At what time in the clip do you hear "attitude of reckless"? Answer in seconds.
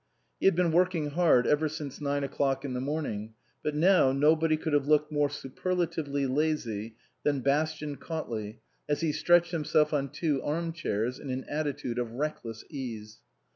11.47-12.63